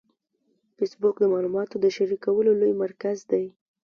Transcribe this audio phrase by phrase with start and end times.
[0.75, 3.45] فېسبوک د معلوماتو د شریکولو لوی مرکز دی